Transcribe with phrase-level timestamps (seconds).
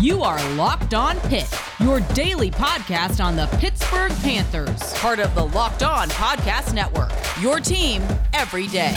[0.00, 5.44] You are Locked On Pitt, your daily podcast on the Pittsburgh Panthers, part of the
[5.44, 7.10] Locked On Podcast Network.
[7.40, 8.00] Your team
[8.32, 8.94] every day.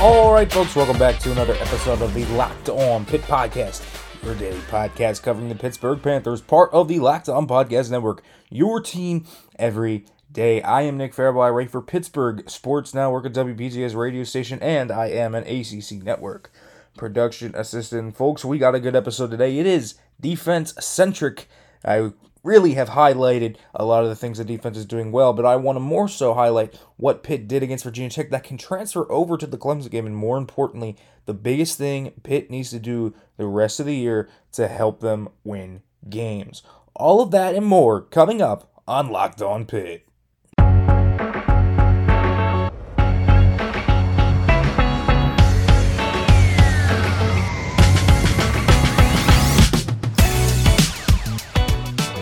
[0.00, 3.84] All right, folks, welcome back to another episode of the Locked On Pitt Podcast,
[4.24, 8.80] your daily podcast covering the Pittsburgh Panthers, part of the Locked On Podcast Network, your
[8.80, 9.24] team
[9.56, 10.04] every
[10.34, 10.60] day.
[10.62, 11.46] I am Nick Farabaugh.
[11.46, 15.44] I write for Pittsburgh Sports Now, work at WPTS radio station, and I am an
[15.44, 16.50] ACC Network
[16.96, 18.16] production assistant.
[18.16, 19.58] Folks, we got a good episode today.
[19.58, 21.48] It is defense centric.
[21.84, 25.46] I really have highlighted a lot of the things the defense is doing well, but
[25.46, 29.10] I want to more so highlight what Pitt did against Virginia Tech that can transfer
[29.10, 33.14] over to the Clemson game, and more importantly, the biggest thing Pitt needs to do
[33.36, 36.64] the rest of the year to help them win games.
[36.96, 40.03] All of that and more coming up on Locked On Pitt.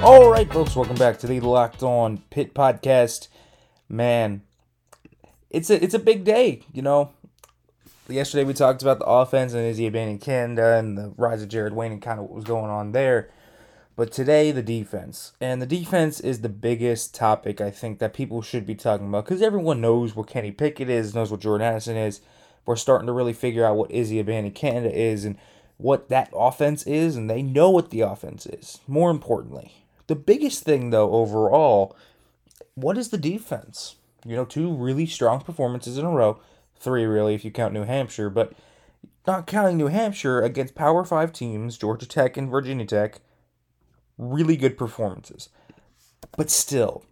[0.03, 3.28] All right, folks, welcome back to the Locked On Pitt podcast.
[3.89, 4.42] Man,
[5.48, 7.12] it's a it's a big day, you know.
[8.09, 11.92] Yesterday we talked about the offense and Izzy Abanikanda and the rise of Jared Wayne
[11.92, 13.31] and kind of what was going on there.
[13.94, 15.34] But today the defense.
[15.41, 19.25] And the defense is the biggest topic I think that people should be talking about
[19.25, 22.22] because everyone knows what Kenny Pickett is, knows what Jordan Addison is.
[22.66, 25.39] We're starting to really figure out what Izzy Abanikanda is and
[25.77, 28.81] what that offense is, and they know what the offense is.
[28.89, 29.81] More importantly,
[30.13, 31.97] the biggest thing, though, overall,
[32.75, 33.97] what is the defense?
[34.27, 36.39] You know, two really strong performances in a row.
[36.77, 38.53] Three, really, if you count New Hampshire, but
[39.27, 43.23] not counting New Hampshire against Power 5 teams, Georgia Tech and Virginia Tech.
[44.19, 45.49] Really good performances.
[46.37, 47.07] But still,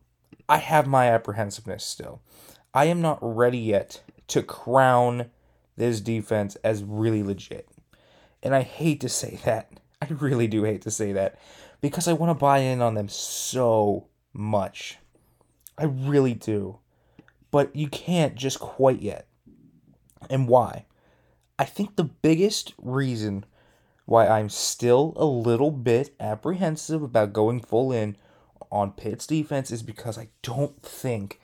[0.46, 2.20] I have my apprehensiveness still.
[2.74, 5.30] I am not ready yet to crown
[5.78, 7.66] this defense as really legit.
[8.42, 9.72] And I hate to say that.
[10.02, 11.38] I really do hate to say that
[11.80, 14.98] because I want to buy in on them so much.
[15.78, 16.78] I really do.
[17.50, 19.26] But you can't just quite yet.
[20.28, 20.86] And why?
[21.58, 23.44] I think the biggest reason
[24.06, 28.16] why I'm still a little bit apprehensive about going full in
[28.70, 31.40] on Pitt's defense is because I don't think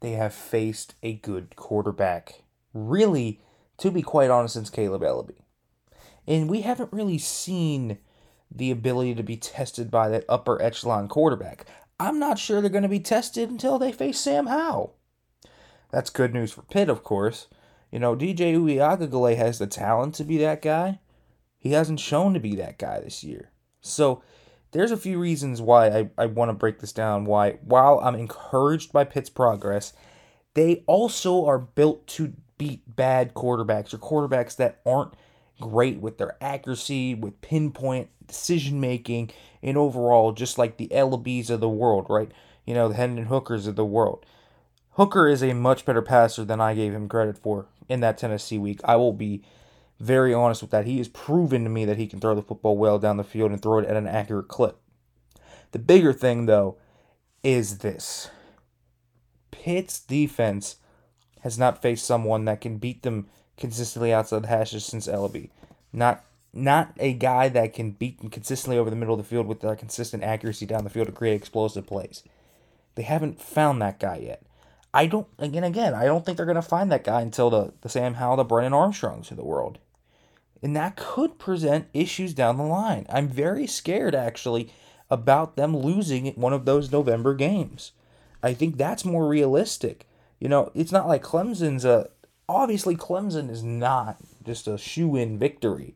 [0.00, 2.42] they have faced a good quarterback.
[2.72, 3.40] Really,
[3.78, 5.36] to be quite honest, since Caleb Eleby.
[6.26, 7.98] And we haven't really seen
[8.54, 11.66] the ability to be tested by that upper echelon quarterback.
[11.98, 14.96] I'm not sure they're going to be tested until they face Sam Howell.
[15.90, 17.46] That's good news for Pitt, of course.
[17.90, 21.00] You know, DJ Uiagalelei has the talent to be that guy.
[21.58, 23.50] He hasn't shown to be that guy this year.
[23.80, 24.22] So
[24.72, 27.24] there's a few reasons why I, I want to break this down.
[27.24, 29.92] Why, while I'm encouraged by Pitt's progress,
[30.54, 35.14] they also are built to beat bad quarterbacks or quarterbacks that aren't
[35.60, 39.30] great with their accuracy, with pinpoint decision making,
[39.62, 42.30] and overall just like the Elebys of the world, right?
[42.64, 44.24] You know, the Hendon Hookers of the world.
[44.92, 48.58] Hooker is a much better passer than I gave him credit for in that Tennessee
[48.58, 48.80] week.
[48.84, 49.42] I will be
[50.00, 50.86] very honest with that.
[50.86, 53.50] He has proven to me that he can throw the football well down the field
[53.50, 54.78] and throw it at an accurate clip.
[55.72, 56.78] The bigger thing, though,
[57.42, 58.30] is this
[59.50, 60.76] Pitt's defense
[61.40, 65.50] has not faced someone that can beat them consistently outside the hashes since Eleby.
[65.92, 69.60] Not not a guy that can beat consistently over the middle of the field with
[69.60, 72.22] their consistent accuracy down the field to create explosive plays.
[72.94, 74.42] They haven't found that guy yet.
[74.92, 77.88] I don't again again, I don't think they're gonna find that guy until the, the
[77.88, 79.78] Sam Howell, the Brennan Armstrongs of the world.
[80.62, 83.04] And that could present issues down the line.
[83.10, 84.72] I'm very scared actually
[85.10, 87.92] about them losing one of those November games.
[88.42, 90.06] I think that's more realistic.
[90.40, 92.08] You know, it's not like Clemson's a
[92.48, 95.94] obviously Clemson is not just a shoe in victory.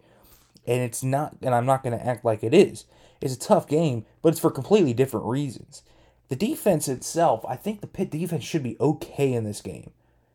[0.66, 2.84] And it's not, and I'm not going to act like it is.
[3.20, 5.82] It's a tough game, but it's for completely different reasons.
[6.28, 9.92] The defense itself, I think the Pitt defense should be okay in this game.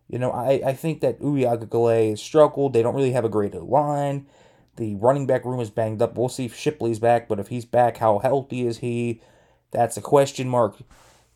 [0.09, 2.73] You know, I, I think that Uiagalelei has struggled.
[2.73, 4.25] They don't really have a great line.
[4.75, 6.17] The running back room is banged up.
[6.17, 9.21] We'll see if Shipley's back, but if he's back, how healthy is he?
[9.71, 10.77] That's a question mark.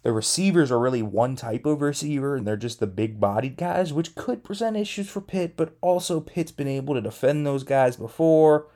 [0.03, 3.91] The receivers are really one type of receiver, and they're just the big bodied guys,
[3.91, 7.97] which could present issues for Pitt, but also Pitt's been able to defend those guys
[7.97, 8.67] before.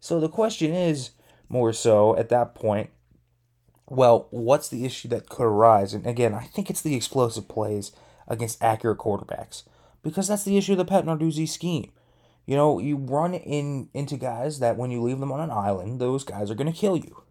[0.00, 1.12] So the question is
[1.48, 2.90] more so at that point,
[3.86, 5.94] well, what's the issue that could arise?
[5.94, 7.92] And again, I think it's the explosive plays
[8.26, 9.62] against accurate quarterbacks
[10.02, 11.90] because that's the issue of the Pat Narduzzi scheme.
[12.46, 16.00] You know, you run in into guys that when you leave them on an island,
[16.00, 17.22] those guys are going to kill you.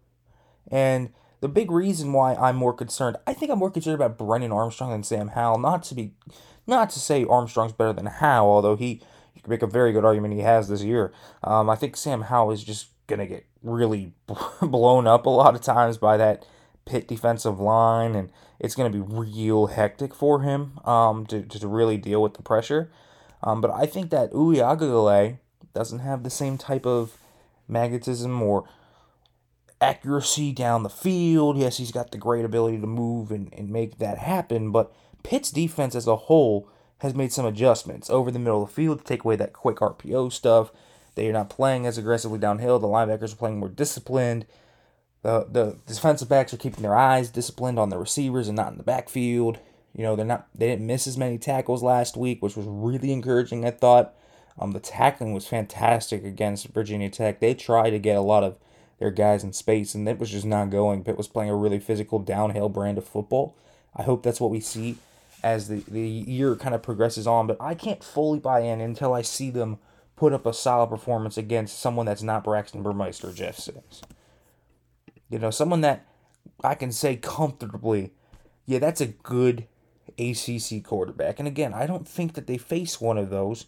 [0.70, 1.10] And
[1.44, 4.92] the big reason why I'm more concerned, I think I'm more concerned about Brennan Armstrong
[4.92, 5.58] than Sam Howell.
[5.58, 6.14] Not to be,
[6.66, 9.02] not to say Armstrong's better than Howell, although he
[9.34, 11.12] you make a very good argument he has this year.
[11.42, 14.14] Um, I think Sam Howell is just gonna get really
[14.62, 16.46] blown up a lot of times by that
[16.86, 21.98] Pitt defensive line, and it's gonna be real hectic for him um, to to really
[21.98, 22.90] deal with the pressure.
[23.42, 25.36] Um, but I think that Uiagalelei
[25.74, 27.18] doesn't have the same type of
[27.68, 28.64] magnetism or
[29.84, 31.58] accuracy down the field.
[31.58, 34.92] Yes, he's got the great ability to move and, and make that happen, but
[35.22, 38.98] Pitt's defense as a whole has made some adjustments over the middle of the field
[38.98, 40.72] to take away that quick RPO stuff.
[41.14, 42.78] They are not playing as aggressively downhill.
[42.78, 44.46] The linebackers are playing more disciplined.
[45.22, 48.78] The, the defensive backs are keeping their eyes disciplined on the receivers and not in
[48.78, 49.58] the backfield.
[49.94, 53.12] You know, they're not they didn't miss as many tackles last week, which was really
[53.12, 54.14] encouraging, I thought.
[54.58, 57.40] Um, the tackling was fantastic against Virginia Tech.
[57.40, 58.56] They tried to get a lot of
[58.98, 61.04] their guys in space, and it was just not going.
[61.04, 63.56] Pitt was playing a really physical downhill brand of football.
[63.94, 64.96] I hope that's what we see
[65.42, 69.12] as the, the year kind of progresses on, but I can't fully buy in until
[69.12, 69.78] I see them
[70.16, 74.02] put up a solid performance against someone that's not Braxton Burmeister or Jeff Sims.
[75.28, 76.06] You know, someone that
[76.62, 78.12] I can say comfortably,
[78.64, 79.66] yeah, that's a good
[80.18, 81.38] ACC quarterback.
[81.38, 83.66] And again, I don't think that they face one of those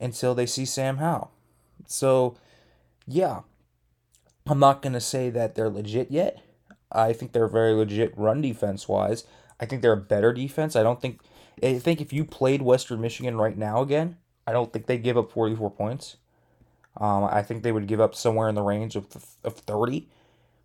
[0.00, 1.32] until they see Sam Howell.
[1.86, 2.36] So,
[3.06, 3.40] yeah,
[4.46, 6.42] I'm not going to say that they're legit yet.
[6.92, 9.24] I think they're very legit run defense wise.
[9.60, 10.74] I think they're a better defense.
[10.74, 11.20] I don't think
[11.62, 14.16] I think if you played Western Michigan right now again,
[14.46, 16.16] I don't think they give up 44 points.
[16.96, 19.06] Um, I think they would give up somewhere in the range of
[19.44, 20.08] of 30.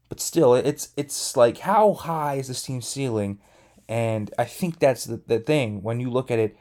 [0.09, 3.39] But still, it's it's like how high is this team's ceiling?
[3.87, 5.83] And I think that's the, the thing.
[5.83, 6.57] When you look at it,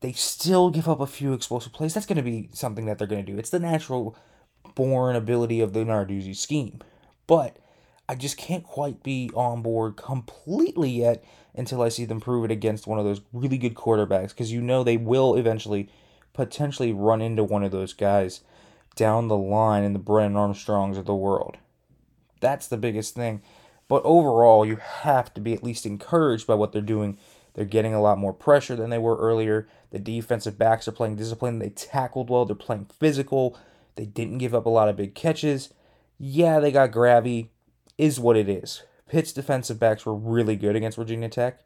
[0.00, 1.94] they still give up a few explosive plays.
[1.94, 3.38] That's going to be something that they're going to do.
[3.38, 4.16] It's the natural
[4.74, 6.80] born ability of the Narduzzi scheme.
[7.26, 7.56] But
[8.08, 11.24] I just can't quite be on board completely yet
[11.54, 14.60] until I see them prove it against one of those really good quarterbacks because you
[14.60, 15.88] know they will eventually
[16.32, 18.40] potentially run into one of those guys
[18.96, 21.56] down the line in the Brennan Armstrongs of the world.
[22.40, 23.42] That's the biggest thing.
[23.88, 27.18] But overall, you have to be at least encouraged by what they're doing.
[27.54, 29.68] They're getting a lot more pressure than they were earlier.
[29.90, 31.60] The defensive backs are playing disciplined.
[31.60, 32.44] They tackled well.
[32.44, 33.58] They're playing physical.
[33.96, 35.72] They didn't give up a lot of big catches.
[36.18, 37.48] Yeah, they got grabby.
[37.98, 38.82] Is what it is.
[39.08, 41.60] Pitt's defensive backs were really good against Virginia Tech.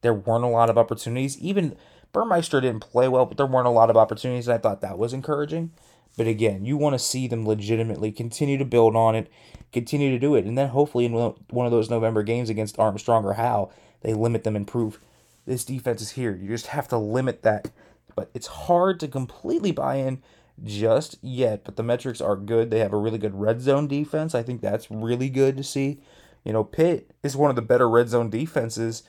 [0.00, 1.38] There weren't a lot of opportunities.
[1.38, 1.76] Even
[2.12, 4.48] Burmeister didn't play well, but there weren't a lot of opportunities.
[4.48, 5.72] and I thought that was encouraging.
[6.16, 9.30] But again, you want to see them legitimately continue to build on it,
[9.72, 13.24] continue to do it, and then hopefully in one of those November games against Armstrong
[13.24, 14.98] or Howell, they limit them and prove
[15.46, 16.34] this defense is here.
[16.34, 17.70] You just have to limit that.
[18.14, 20.22] But it's hard to completely buy in
[20.64, 21.64] just yet.
[21.64, 22.70] But the metrics are good.
[22.70, 24.34] They have a really good red zone defense.
[24.34, 26.00] I think that's really good to see.
[26.44, 29.02] You know, Pitt is one of the better red zone defenses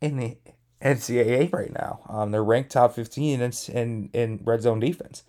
[0.00, 0.36] in the
[0.82, 2.00] NCAA right now.
[2.08, 5.24] Um, they're ranked top 15 in, in, in red zone defense.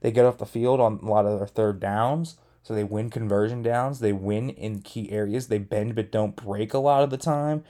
[0.00, 3.10] They get off the field on a lot of their third downs, so they win
[3.10, 4.00] conversion downs.
[4.00, 5.48] They win in key areas.
[5.48, 7.64] They bend but don't break a lot of the time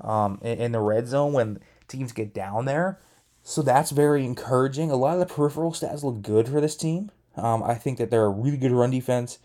[0.00, 3.00] um, in, in the red zone when teams get down there.
[3.48, 4.90] So that's very encouraging.
[4.90, 7.10] A lot of the peripheral stats look good for this team.
[7.34, 9.38] Um, I think that they're a really good run defense.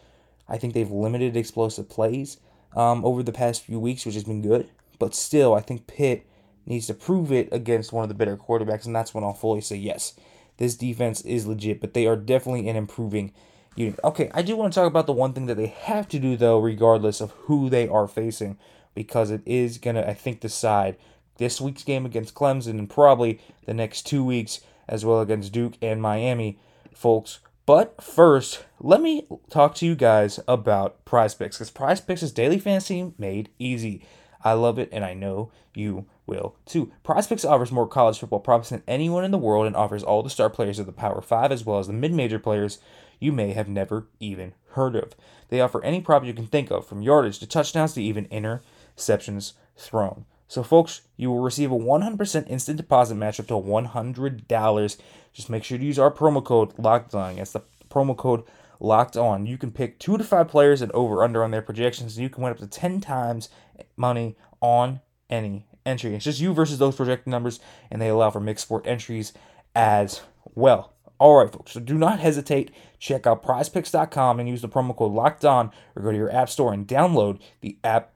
[0.46, 2.36] I think they've limited explosive plays
[2.76, 4.70] um, over the past few weeks, which has been good.
[5.00, 6.28] But still, I think Pitt
[6.66, 9.62] needs to prove it against one of the better quarterbacks, and that's when I'll fully
[9.62, 10.16] say yes,
[10.58, 11.80] this defense is legit.
[11.80, 13.32] But they are definitely an improving
[13.78, 14.02] unit.
[14.04, 16.36] Okay, I do want to talk about the one thing that they have to do
[16.36, 18.58] though, regardless of who they are facing,
[18.96, 20.98] because it is gonna, I think, decide
[21.38, 25.74] this week's game against Clemson and probably the next two weeks as well against Duke
[25.82, 26.60] and Miami,
[26.94, 27.40] folks.
[27.66, 32.32] But first, let me talk to you guys about Prize Picks because Prize Picks is
[32.32, 34.06] daily fantasy made easy.
[34.44, 36.92] I love it, and I know you will too.
[37.04, 40.24] Prize Picks offers more college football props than anyone in the world and offers all
[40.24, 42.80] the star players of the Power 5 as well as the mid major players
[43.20, 45.16] you may have never even heard of.
[45.48, 49.54] They offer any prop you can think of, from yardage to touchdowns to even interceptions
[49.78, 50.26] thrown.
[50.54, 54.98] So, folks, you will receive a 100% instant deposit match up to $100.
[55.34, 57.38] Just make sure to use our promo code locked on.
[57.38, 58.44] That's the promo code
[58.80, 59.48] locked on.
[59.48, 62.30] You can pick two to five players and over under on their projections, and you
[62.30, 63.50] can win up to 10 times
[63.98, 66.14] money on any entry.
[66.14, 69.34] It's just you versus those projected numbers, and they allow for mixed sport entries
[69.74, 70.22] as
[70.54, 70.94] well.
[71.18, 71.72] All right, folks.
[71.72, 72.70] So do not hesitate.
[73.00, 76.52] Check out prizepicks.com and use the promo code locked on or go to your app
[76.52, 78.12] store and download the app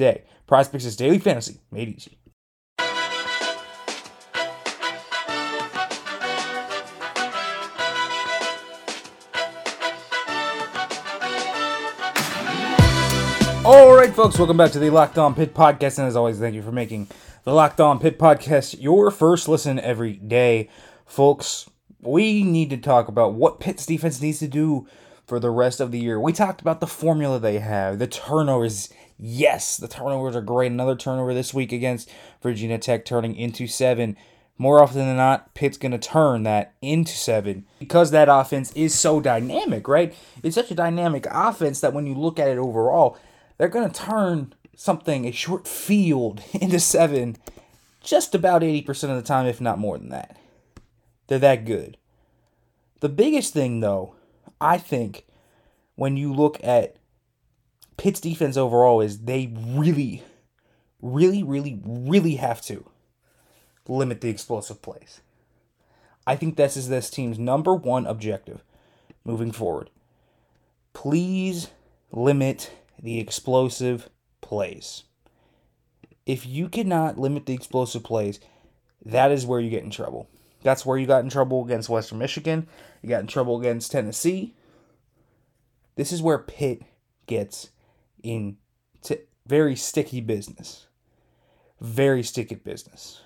[0.00, 0.24] today.
[0.46, 2.16] Prize Picks is daily fantasy made easy.
[13.62, 15.98] All right, folks, welcome back to the Locked On Pitt Podcast.
[15.98, 17.08] And as always, thank you for making
[17.44, 20.70] the Locked On Pitt Podcast your first listen every day.
[21.04, 21.68] Folks,
[22.00, 24.88] we need to talk about what Pitt's defense needs to do
[25.26, 26.18] for the rest of the year.
[26.18, 28.88] We talked about the formula they have, the turnovers.
[29.22, 30.72] Yes, the turnovers are great.
[30.72, 32.10] Another turnover this week against
[32.42, 34.16] Virginia Tech, turning into seven.
[34.56, 38.98] More often than not, Pitt's going to turn that into seven because that offense is
[38.98, 40.14] so dynamic, right?
[40.42, 43.18] It's such a dynamic offense that when you look at it overall,
[43.58, 47.36] they're going to turn something, a short field, into seven
[48.02, 50.36] just about 80% of the time, if not more than that.
[51.26, 51.98] They're that good.
[53.00, 54.14] The biggest thing, though,
[54.60, 55.26] I think,
[55.94, 56.96] when you look at
[58.00, 60.24] Pitt's defense overall, is they really,
[61.02, 62.86] really, really, really have to
[63.86, 65.20] limit the explosive plays.
[66.26, 68.64] I think this is this team's number one objective
[69.22, 69.90] moving forward.
[70.94, 71.68] Please
[72.10, 74.08] limit the explosive
[74.40, 75.02] plays.
[76.24, 78.40] If you cannot limit the explosive plays,
[79.04, 80.26] that is where you get in trouble.
[80.62, 82.66] That's where you got in trouble against Western Michigan.
[83.02, 84.54] You got in trouble against Tennessee.
[85.96, 86.80] This is where Pitt
[87.26, 87.68] gets
[88.22, 90.86] into very sticky business.
[91.80, 93.22] Very sticky business.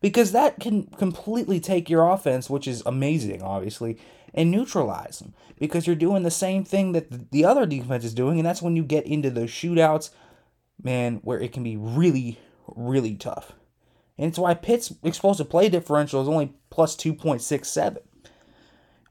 [0.00, 3.98] Because that can completely take your offense, which is amazing, obviously,
[4.34, 8.38] and neutralize them because you're doing the same thing that the other defense is doing,
[8.38, 10.10] and that's when you get into those shootouts,
[10.82, 12.38] man, where it can be really,
[12.74, 13.52] really tough.
[14.18, 17.98] And it's why Pitt's explosive play differential is only plus 2.67,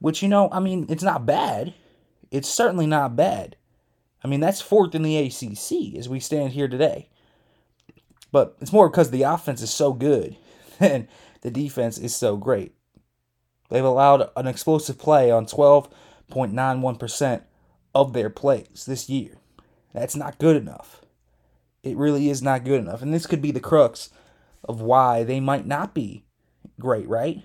[0.00, 1.74] which, you know, I mean, it's not bad.
[2.30, 3.56] It's certainly not bad.
[4.24, 7.10] I mean, that's fourth in the ACC as we stand here today.
[8.32, 10.36] But it's more because the offense is so good
[10.80, 11.06] and
[11.42, 12.74] the defense is so great.
[13.68, 17.42] They've allowed an explosive play on 12.91%
[17.94, 19.36] of their plays this year.
[19.92, 21.02] That's not good enough.
[21.82, 23.02] It really is not good enough.
[23.02, 24.10] And this could be the crux
[24.64, 26.24] of why they might not be
[26.80, 27.42] great, right?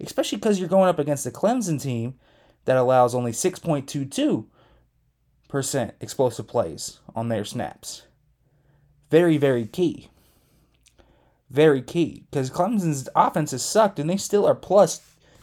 [0.00, 2.14] Especially because you're going up against a Clemson team
[2.64, 4.46] that allows only 6.22%
[5.52, 8.02] explosive plays on their snaps.
[9.10, 10.08] Very, very key.
[11.50, 12.24] Very key.
[12.30, 15.00] Because Clemson's offense has sucked and they still are plus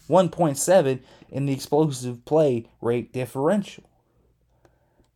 [0.10, 3.86] 1.7 in the explosive play rate differential.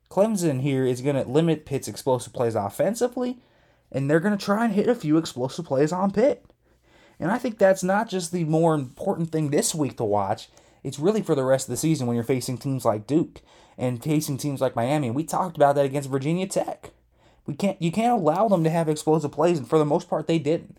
[0.10, 3.40] Clemson here is going to limit Pitt's explosive plays offensively,
[3.92, 6.46] and they're going to try and hit a few explosive plays on Pitt.
[7.20, 10.48] And I think that's not just the more important thing this week to watch,
[10.86, 13.42] it's really for the rest of the season when you're facing teams like Duke
[13.76, 15.10] and facing teams like Miami.
[15.10, 16.92] We talked about that against Virginia Tech.
[17.48, 20.28] We can't you can't allow them to have explosive plays, and for the most part
[20.28, 20.78] they didn't.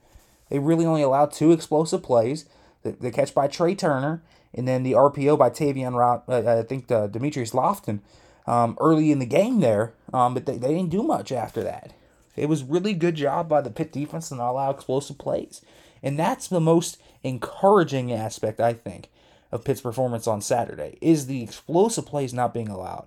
[0.48, 2.46] They really only allowed two explosive plays,
[2.82, 4.22] the, the catch by Tre Turner,
[4.54, 5.94] and then the RPO by Tavion,
[6.28, 7.98] uh, I think uh, Demetrius Lofton
[8.46, 11.94] um, early in the game there, um, but they, they didn't do much after that.
[12.36, 15.62] It was really good job by the Pitt defense to not allow explosive plays.
[16.00, 19.08] And that's the most encouraging aspect, I think,
[19.52, 23.06] of Pitt's performance on Saturday, is the explosive plays not being allowed.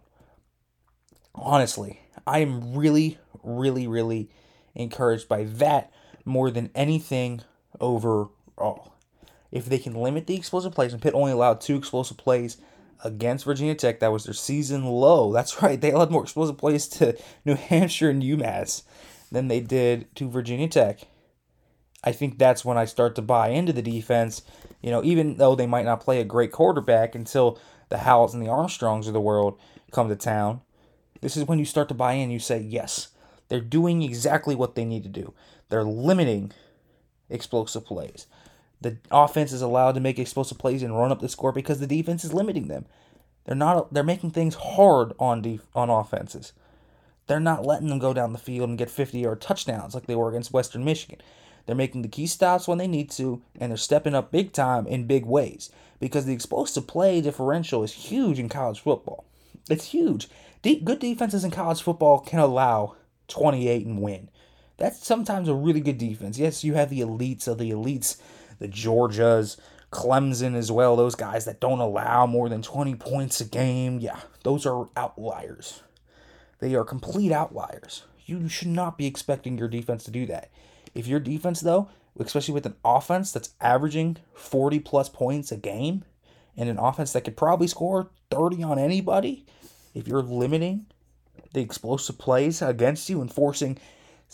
[1.36, 4.30] Honestly, I am really, really, really
[4.76, 5.92] encouraged by that
[6.26, 7.42] more than anything
[7.80, 8.94] overall
[9.52, 12.58] if they can limit the explosive plays, and Pitt only allowed two explosive plays
[13.04, 15.32] against Virginia Tech, that was their season low.
[15.32, 18.84] That's right, they allowed more explosive plays to New Hampshire and UMass
[19.32, 21.08] than they did to Virginia Tech.
[22.04, 24.42] I think that's when I start to buy into the defense.
[24.82, 28.42] You know, even though they might not play a great quarterback until the Howells and
[28.44, 29.60] the Armstrongs of the world
[29.92, 30.62] come to town,
[31.22, 32.32] this is when you start to buy in.
[32.32, 33.10] You say, yes,
[33.50, 35.34] they're doing exactly what they need to do.
[35.70, 36.52] They're limiting
[37.30, 38.28] explosive plays.
[38.82, 41.88] The offense is allowed to make explosive plays and run up the score because the
[41.88, 42.86] defense is limiting them.
[43.46, 43.94] They're not.
[43.94, 46.54] They're making things hard on def, on offenses.
[47.28, 50.16] They're not letting them go down the field and get 50 yard touchdowns like they
[50.16, 51.20] were against Western Michigan.
[51.70, 54.88] They're making the key stops when they need to, and they're stepping up big time
[54.88, 59.26] in big ways because the explosive play differential is huge in college football.
[59.70, 60.30] It's huge.
[60.64, 62.96] De- good defenses in college football can allow
[63.28, 64.32] 28 and win.
[64.78, 66.40] That's sometimes a really good defense.
[66.40, 68.18] Yes, you have the elites of the elites
[68.58, 69.58] the Georgias,
[69.92, 74.00] Clemson as well, those guys that don't allow more than 20 points a game.
[74.00, 75.84] Yeah, those are outliers.
[76.62, 78.06] They are complete outliers.
[78.26, 80.50] You should not be expecting your defense to do that.
[80.94, 86.04] If your defense, though, especially with an offense that's averaging 40 plus points a game
[86.58, 89.46] and an offense that could probably score 30 on anybody,
[89.94, 90.86] if you're limiting
[91.54, 93.78] the explosive plays against you and forcing,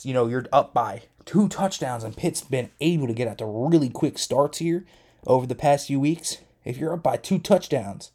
[0.03, 3.45] you know, you're up by two touchdowns, and Pitt's been able to get out to
[3.45, 4.85] really quick starts here
[5.25, 6.37] over the past few weeks.
[6.63, 8.11] If you're up by two touchdowns,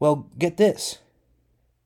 [0.00, 0.98] well, get this.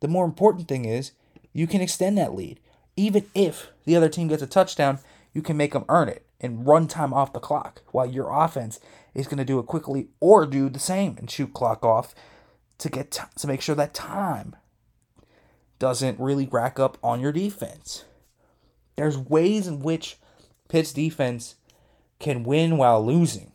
[0.00, 1.12] The more important thing is
[1.52, 2.60] you can extend that lead.
[2.96, 4.98] Even if the other team gets a touchdown,
[5.32, 8.78] you can make them earn it and run time off the clock while your offense
[9.14, 12.14] is going to do it quickly or do the same and shoot clock off
[12.78, 14.54] to get t- to make sure that time
[15.78, 18.04] doesn't really rack up on your defense.
[18.96, 20.18] There's ways in which
[20.68, 21.56] Pitt's defense
[22.18, 23.52] can win while losing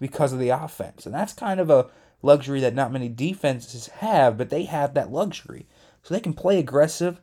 [0.00, 1.06] because of the offense.
[1.06, 1.86] And that's kind of a
[2.22, 5.66] luxury that not many defenses have, but they have that luxury.
[6.02, 7.20] So they can play aggressive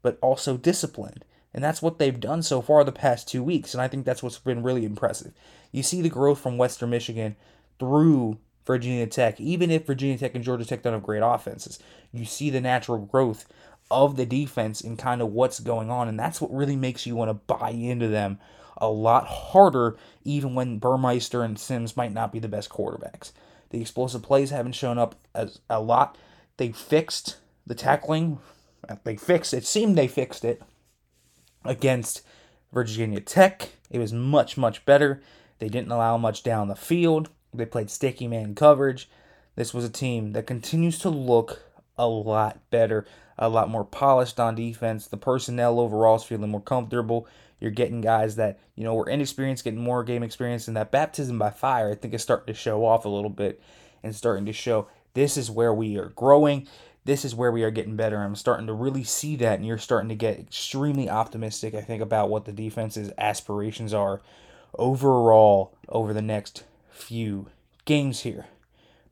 [0.00, 1.24] but also disciplined.
[1.54, 3.74] And that's what they've done so far the past two weeks.
[3.74, 5.32] And I think that's what's been really impressive.
[5.70, 7.36] You see the growth from Western Michigan
[7.78, 11.78] through Virginia Tech, even if Virginia Tech and Georgia Tech don't have great offenses.
[12.12, 13.46] You see the natural growth
[13.90, 16.08] of the defense and kind of what's going on.
[16.08, 18.38] And that's what really makes you want to buy into them
[18.78, 23.32] a lot harder, even when Burmeister and Sims might not be the best quarterbacks.
[23.70, 26.16] The explosive plays haven't shown up as a lot.
[26.56, 28.38] They fixed the tackling.
[29.04, 29.66] They fixed it.
[29.66, 30.62] Seemed they fixed it
[31.64, 32.22] against
[32.72, 33.70] Virginia Tech.
[33.90, 35.22] It was much, much better.
[35.58, 37.28] They didn't allow much down the field.
[37.54, 39.08] They played sticky man coverage.
[39.54, 41.62] This was a team that continues to look
[41.98, 43.06] a lot better,
[43.38, 45.06] a lot more polished on defense.
[45.06, 47.28] The personnel overall is feeling more comfortable.
[47.60, 51.38] You're getting guys that, you know, were inexperienced, getting more game experience, and that baptism
[51.38, 53.62] by fire, I think, is starting to show off a little bit
[54.02, 56.66] and starting to show this is where we are growing.
[57.04, 58.18] This is where we are getting better.
[58.18, 62.00] I'm starting to really see that, and you're starting to get extremely optimistic, I think,
[62.00, 64.20] about what the defense's aspirations are
[64.78, 67.48] overall over the next few
[67.84, 68.46] games here.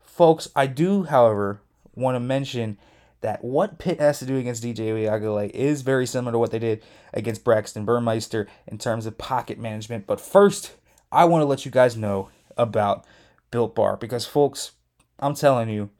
[0.00, 1.62] Folks, I do, however,
[1.94, 2.78] want to mention
[3.22, 6.58] that what Pitt has to do against DJ Uiagalelei is very similar to what they
[6.58, 6.82] did
[7.12, 10.06] against Braxton Burmeister in terms of pocket management.
[10.06, 10.76] But first,
[11.10, 13.04] I want to let you guys know about
[13.50, 14.72] Built Bar because, folks,
[15.18, 15.90] I'm telling you,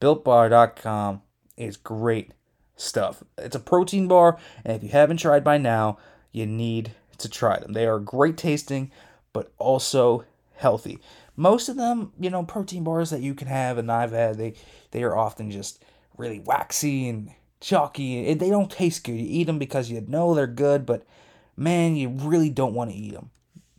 [0.00, 1.22] BuiltBar.com
[1.56, 2.32] is great
[2.76, 3.22] stuff.
[3.38, 5.98] It's a protein bar, and if you haven't tried by now,
[6.32, 7.72] you need to try them.
[7.72, 8.90] They are great tasting,
[9.32, 10.98] but also healthy.
[11.36, 14.54] Most of them, you know, protein bars that you can have and I've had, they
[14.90, 15.82] they are often just
[16.16, 18.32] really waxy and chalky.
[18.34, 19.16] They don't taste good.
[19.16, 21.04] You eat them because you know they're good, but
[21.56, 23.30] man, you really don't want to eat them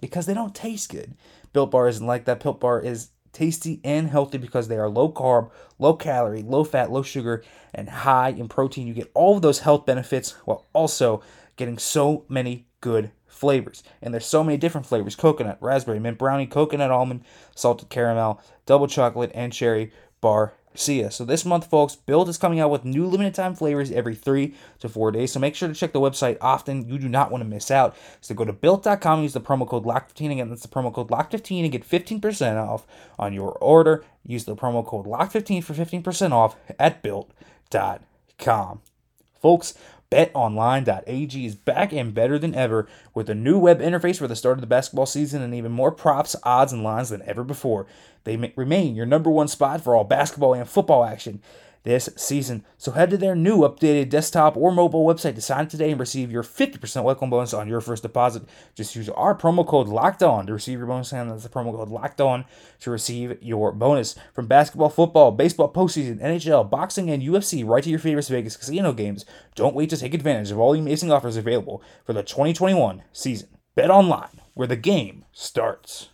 [0.02, 1.16] because they don't taste good.
[1.54, 2.42] Built Bar isn't like that.
[2.42, 6.92] Built Bar is tasty and healthy because they are low carb, low calorie, low fat,
[6.92, 8.88] low sugar, and high in protein.
[8.88, 11.22] You get all of those health benefits while also
[11.56, 13.84] getting so many good flavors.
[14.02, 18.88] And there's so many different flavors coconut, raspberry, mint brownie, coconut almond, salted caramel, double
[18.88, 21.10] chocolate, and cherry bar See ya.
[21.10, 24.54] So this month, folks, Built is coming out with new limited time flavors every three
[24.80, 25.32] to four days.
[25.32, 26.88] So make sure to check the website often.
[26.88, 27.98] You do not want to miss out.
[28.22, 30.34] So go to built.com, use the promo code LOCK15.
[30.34, 32.86] Again, that's the promo code LOCK15 and get 15% off
[33.18, 34.06] on your order.
[34.24, 38.82] Use the promo code LOCK15 for 15% off at built.com.
[39.42, 39.74] Folks,
[40.12, 44.58] BetOnline.ag is back and better than ever with a new web interface for the start
[44.58, 47.88] of the basketball season and even more props, odds, and lines than ever before.
[48.28, 51.42] They remain your number one spot for all basketball and football action
[51.84, 52.66] this season.
[52.78, 56.00] So head to their new updated desktop or mobile website to sign up today and
[56.00, 58.44] receive your 50% welcome bonus on your first deposit.
[58.76, 61.74] Just use our promo code locked on to receive your bonus, and that's the promo
[61.74, 62.44] code locked on
[62.82, 64.16] to receive your bonus.
[64.34, 68.92] From basketball, football, baseball, postseason, NHL, boxing, and UFC, right to your favorite Vegas casino
[68.92, 69.24] games.
[69.56, 73.48] Don't wait to take advantage of all the amazing offers available for the 2021 season.
[73.76, 76.10] Bet online, where the game starts.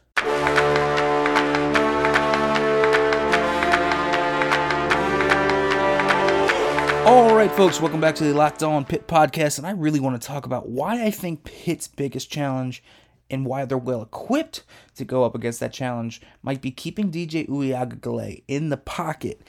[7.05, 9.57] All right, folks, welcome back to the Locked On Pitt podcast.
[9.57, 12.81] And I really want to talk about why I think Pitt's biggest challenge
[13.29, 14.63] and why they're well equipped
[14.95, 19.41] to go up against that challenge might be keeping DJ Uiagalelei in the pocket.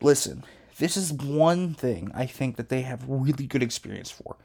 [0.00, 0.42] Listen,
[0.78, 4.38] this is one thing I think that they have really good experience for.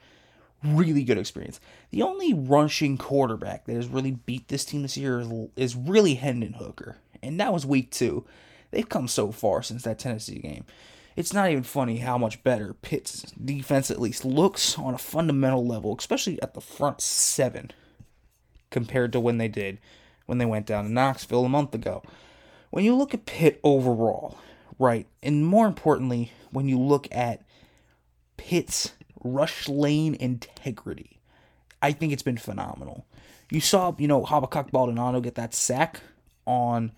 [0.61, 1.61] Really good experience.
[1.91, 5.23] The only rushing quarterback that has really beat this team this year
[5.55, 6.97] is really Hendon Hooker.
[7.23, 8.25] And that was week two.
[8.71, 10.65] They've come so far since that Tennessee game
[11.17, 15.65] it's not even funny how much better Pitt's defense at least looks on a fundamental
[15.65, 17.71] level, especially at the front seven,
[18.69, 19.79] compared to when they did
[20.27, 22.03] when they went down to Knoxville a month ago.
[22.69, 24.37] When you look at Pitt overall,
[24.77, 27.41] right, and more importantly, when you look at
[28.35, 31.19] Pitt's rush lane integrity,
[31.81, 33.07] I think it's been phenomenal.
[33.49, 36.01] You saw, you know, Habakkuk Baldonado get that sack
[36.45, 36.91] on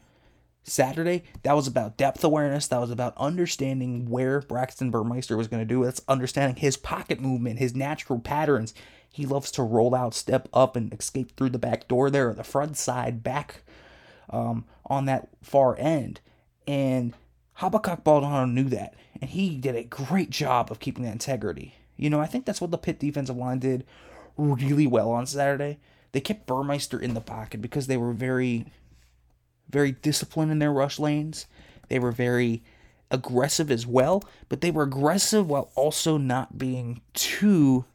[0.63, 2.67] Saturday, that was about depth awareness.
[2.67, 5.83] That was about understanding where Braxton Burmeister was going to do.
[5.83, 8.73] That's understanding his pocket movement, his natural patterns.
[9.11, 12.33] He loves to roll out, step up, and escape through the back door there, or
[12.33, 13.63] the front side, back
[14.29, 16.21] um, on that far end.
[16.67, 17.15] And
[17.53, 21.73] Habakkuk Baldonado knew that, and he did a great job of keeping that integrity.
[21.97, 23.85] You know, I think that's what the Pitt defensive line did
[24.37, 25.79] really well on Saturday.
[26.11, 28.67] They kept Burmeister in the pocket because they were very,
[29.69, 31.45] very disciplined in their rush lanes.
[31.87, 32.63] They were very
[33.11, 37.85] aggressive as well, but they were aggressive while also not being too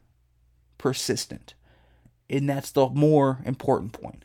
[0.77, 1.53] persistent.
[2.29, 4.23] And that's the more important point.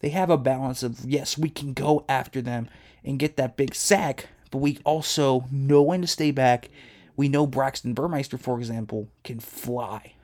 [0.00, 2.68] They have a balance of, yes, we can go after them
[3.04, 6.70] and get that big sack, but we also know when to stay back.
[7.16, 10.14] We know Braxton Burmeister, for example, can fly.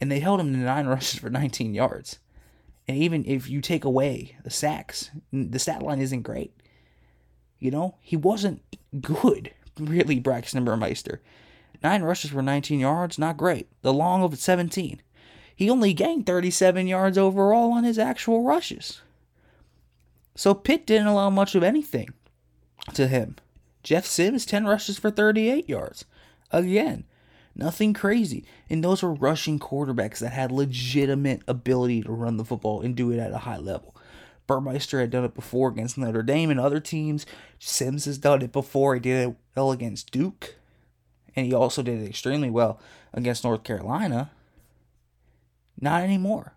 [0.00, 2.18] And they held him to nine rushes for 19 yards.
[2.88, 6.52] And even if you take away the sacks, the stat line isn't great.
[7.58, 8.62] You know, he wasn't
[9.00, 11.20] good, really, Braxton Burmeister.
[11.82, 13.68] Nine rushes for 19 yards, not great.
[13.82, 15.00] The long of 17.
[15.54, 19.00] He only gained 37 yards overall on his actual rushes.
[20.34, 22.12] So Pitt didn't allow much of anything
[22.94, 23.36] to him.
[23.82, 26.04] Jeff Sims, 10 rushes for 38 yards.
[26.50, 27.04] Again,
[27.54, 28.44] nothing crazy.
[28.68, 33.10] And those were rushing quarterbacks that had legitimate ability to run the football and do
[33.10, 33.94] it at a high level.
[34.46, 37.24] Burmeister had done it before against Notre Dame and other teams.
[37.58, 38.94] Sims has done it before.
[38.94, 40.56] He did it well against Duke.
[41.34, 42.80] And he also did it extremely well
[43.12, 44.30] against North Carolina.
[45.80, 46.54] Not anymore.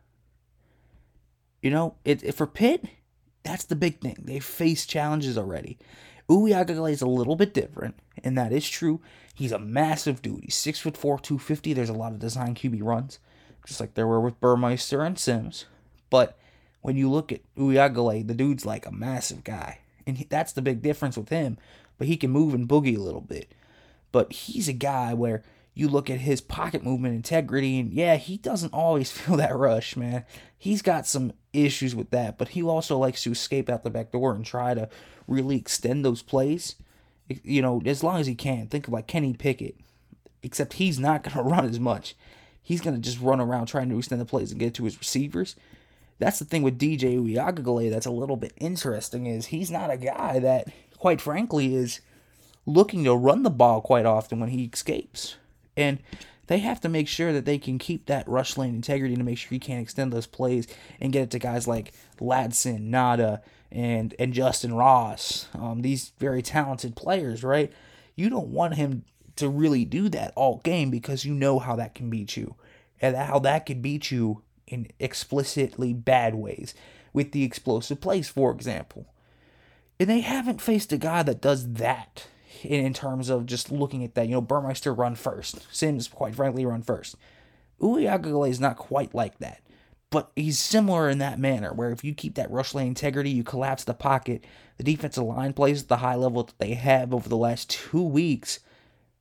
[1.61, 2.85] You know, it, it for Pitt,
[3.43, 4.17] that's the big thing.
[4.23, 5.77] They face challenges already.
[6.29, 8.99] Uiagalelei is a little bit different, and that is true.
[9.35, 10.45] He's a massive dude.
[10.45, 11.73] He's six foot four, two fifty.
[11.73, 13.19] There's a lot of design QB runs,
[13.67, 15.65] just like there were with Burmeister and Sims.
[16.09, 16.37] But
[16.81, 20.61] when you look at Uiagalelei, the dude's like a massive guy, and he, that's the
[20.61, 21.57] big difference with him.
[21.97, 23.53] But he can move and boogie a little bit.
[24.13, 25.43] But he's a guy where
[25.73, 29.97] you look at his pocket movement integrity, and yeah, he doesn't always feel that rush,
[29.97, 30.25] man.
[30.57, 34.11] He's got some issues with that, but he also likes to escape out the back
[34.11, 34.89] door and try to
[35.27, 36.75] really extend those plays.
[37.27, 38.67] You know, as long as he can.
[38.67, 39.75] Think of like Kenny Pickett,
[40.43, 42.15] except he's not going to run as much.
[42.61, 44.97] He's going to just run around trying to extend the plays and get to his
[44.97, 45.55] receivers.
[46.17, 49.97] That's the thing with DJ Uiagalelei that's a little bit interesting is he's not a
[49.97, 51.99] guy that, quite frankly, is
[52.65, 55.35] looking to run the ball quite often when he escapes.
[55.77, 55.99] And
[56.47, 59.37] they have to make sure that they can keep that rush lane integrity to make
[59.37, 60.67] sure he can't extend those plays
[60.99, 63.41] and get it to guys like Ladson, Ngata,
[63.75, 65.47] and and Justin Ross.
[65.53, 67.71] Um, these very talented players, right?
[68.15, 69.03] You don't want him
[69.35, 72.55] to really do that all game because you know how that can beat you,
[73.01, 76.73] and how that could beat you in explicitly bad ways
[77.11, 79.07] with the explosive plays, for example.
[79.99, 82.27] And they haven't faced a guy that does that
[82.63, 84.27] in, in terms of just looking at that.
[84.27, 85.67] You know, Burmeister run first.
[85.73, 87.15] Sims, quite frankly, run first.
[87.81, 89.61] Uiagalelei is not quite like that.
[90.11, 93.43] But he's similar in that manner, where if you keep that rush lane integrity, you
[93.43, 94.45] collapse the pocket,
[94.77, 98.03] the defensive line plays at the high level that they have over the last two
[98.03, 98.59] weeks,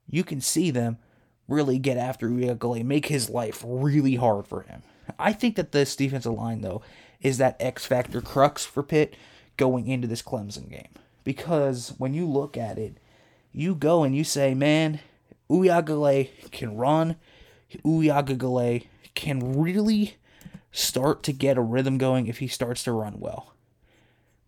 [0.08, 0.98] you can see them
[1.48, 4.82] really get after Uiagalelei, make his life really hard for him.
[5.18, 6.82] I think that this defensive line, though,
[7.20, 9.16] is that X factor crux for Pitt
[9.56, 10.88] going into this Clemson game.
[11.24, 12.98] Because when you look at it,
[13.52, 15.00] you go and you say, man,
[15.50, 17.16] Uiagalelei can run.
[17.84, 20.16] Uiagalelei can really
[20.74, 23.54] start to get a rhythm going if he starts to run well.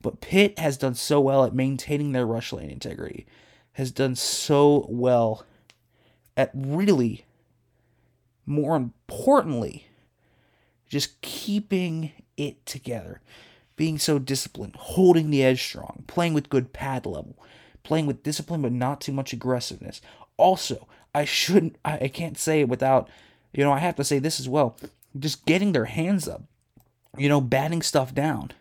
[0.03, 3.27] But Pitt has done so well at maintaining their rush lane integrity,
[3.75, 5.47] has done so well
[6.37, 7.25] at really,
[8.45, 9.87] more importantly,
[10.89, 13.21] just keeping it together,
[13.77, 17.37] being so disciplined, holding the edge strong, playing with good pad level,
[17.85, 20.01] playing with discipline but not too much aggressiveness.
[20.37, 23.09] Also, I shouldn't, I, can't say it without,
[23.53, 24.77] you know, I have to say this as well.
[25.19, 26.43] Just getting their hands up,
[27.17, 28.53] you know, batting stuff down.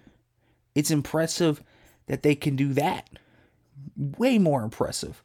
[0.74, 1.64] It's impressive
[2.08, 3.10] that they can do that.
[3.98, 5.24] Way more impressive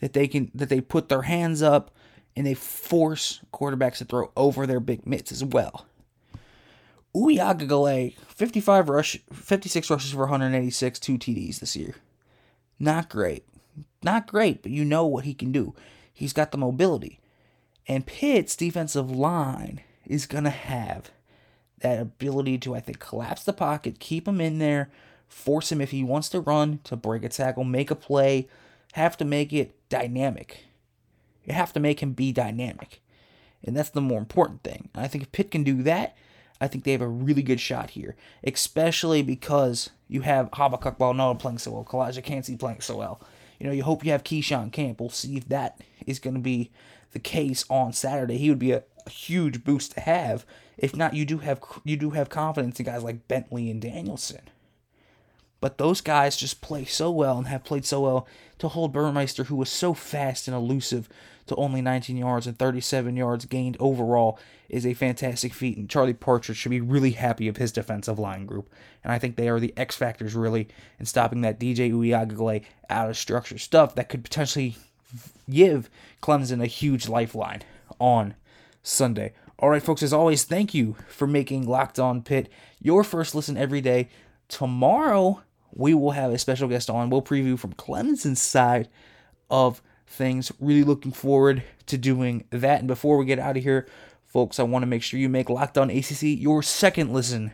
[0.00, 1.94] that they can that they put their hands up
[2.36, 5.86] and they force quarterbacks to throw over their big mitts as well.
[7.14, 11.96] Uiagalelei, 55 rush, 56 rushes for 186, two TDs this year.
[12.78, 13.44] Not great.
[14.02, 15.74] Not great, but you know what he can do.
[16.12, 17.18] He's got the mobility.
[17.88, 21.10] And Pitt's defensive line is going to have
[21.80, 24.90] that ability to, I think, collapse the pocket, keep him in there,
[25.28, 28.48] force him if he wants to run, to break a tackle, make a play,
[28.94, 30.64] have to make it dynamic.
[31.44, 33.00] You have to make him be dynamic.
[33.64, 34.88] And that's the more important thing.
[34.94, 36.16] I think if Pitt can do that,
[36.60, 41.38] I think they have a really good shot here, especially because you have Habakkuk Baldonado
[41.38, 43.20] playing so well, Calijah Kancey playing so well.
[43.58, 45.00] You know, you hope you have Keyshawn Camp.
[45.00, 46.70] We'll see if that is going to be
[47.12, 48.38] the case on Saturday.
[48.38, 50.46] He would be a, a, huge boost to have.
[50.76, 54.42] If not, you do have you do have confidence in guys like Bentley and Danielson.
[55.60, 59.44] But those guys just play so well and have played so well to hold Burmeister,
[59.44, 61.08] who was so fast and elusive,
[61.48, 65.76] to only 19 yards and 37 yards gained overall is a fantastic feat.
[65.76, 68.70] And Charlie Partridge should be really happy of his defensive line group.
[69.02, 70.68] And I think they are the X factors really
[71.00, 74.76] in stopping that DJ Uiagalelei out of structure stuff that could potentially
[75.50, 75.90] give
[76.22, 77.62] Clemson a huge lifeline
[77.98, 78.34] on
[78.82, 79.32] Sunday.
[79.58, 82.48] All right, folks, as always, thank you for making Locked On Pitt
[82.80, 84.08] your first listen every day.
[84.48, 87.10] Tomorrow, we will have a special guest on.
[87.10, 88.88] We'll preview from Clemson's side
[89.50, 90.52] of things.
[90.60, 92.78] Really looking forward to doing that.
[92.78, 93.86] And before we get out of here,
[94.26, 97.52] folks, I want to make sure you make Locked On ACC your second listen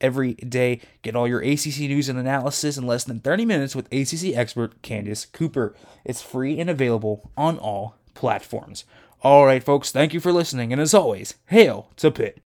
[0.00, 0.80] every day.
[1.02, 4.82] Get all your ACC news and analysis in less than 30 minutes with ACC expert
[4.82, 5.74] Candace Cooper.
[6.04, 8.84] It's free and available on all platforms.
[9.24, 10.72] All right, folks, thank you for listening.
[10.72, 12.40] And as always, hail to Pitt.